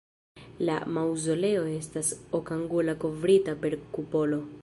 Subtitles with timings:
[0.67, 2.09] La maŭzoleo estas
[2.39, 4.45] okangula kovrita per kupolo.